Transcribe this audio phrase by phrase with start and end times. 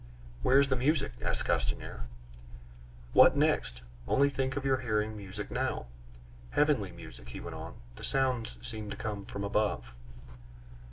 [0.41, 2.07] "Where is the music?" asked Castanier.
[3.13, 3.83] "What next?
[4.07, 5.85] Only think of your hearing music now!"
[6.49, 7.75] "Heavenly music!" he went on.
[7.95, 9.93] "The sounds seem to come from above."